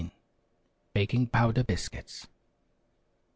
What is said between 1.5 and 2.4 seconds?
BISCUITS.